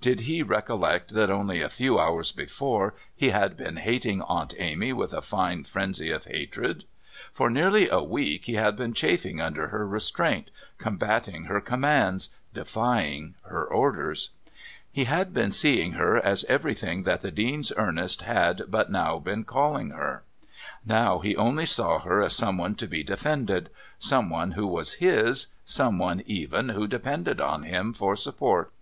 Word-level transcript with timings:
Did 0.00 0.20
he 0.20 0.42
recollect 0.42 1.10
that 1.12 1.28
only 1.30 1.60
a 1.60 1.68
few 1.68 1.98
hours 2.00 2.32
before 2.32 2.94
he 3.14 3.28
had 3.28 3.54
been 3.54 3.76
hating 3.76 4.22
Aunt 4.22 4.54
Amy 4.58 4.94
with 4.94 5.12
a 5.12 5.20
fine 5.20 5.64
frenzy 5.64 6.10
of 6.10 6.24
hatred? 6.24 6.86
For 7.34 7.50
nearly 7.50 7.90
a 7.90 8.00
week 8.02 8.46
he 8.46 8.54
had 8.54 8.76
been 8.78 8.94
chafing 8.94 9.42
under 9.42 9.68
her 9.68 9.86
restraint, 9.86 10.48
combating 10.78 11.44
her 11.44 11.60
commands, 11.60 12.30
defying 12.54 13.34
her 13.42 13.62
orders. 13.62 14.30
He 14.90 15.04
had 15.04 15.34
been 15.34 15.52
seeing 15.52 15.92
her 15.92 16.16
as 16.16 16.44
everything 16.44 17.02
that 17.02 17.20
the 17.20 17.30
Dean's 17.30 17.70
Ernest 17.76 18.22
had 18.22 18.62
but 18.68 18.90
now 18.90 19.18
been 19.18 19.44
calling 19.44 19.90
her. 19.90 20.22
Now 20.86 21.18
he 21.18 21.36
only 21.36 21.66
saw 21.66 21.98
her 21.98 22.22
as 22.22 22.34
someone 22.34 22.74
to 22.76 22.86
be 22.86 23.02
defended, 23.02 23.68
someone 23.98 24.52
who 24.52 24.66
was 24.66 24.94
his, 24.94 25.48
someone 25.66 26.22
even 26.24 26.70
who 26.70 26.86
depended 26.86 27.38
on 27.38 27.64
him 27.64 27.92
for 27.92 28.16
support. 28.16 28.72